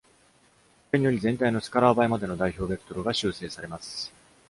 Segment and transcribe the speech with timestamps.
[0.01, 0.07] こ
[0.93, 4.11] れにより、全体のスカラー倍までの代表ベクトルが修正されます。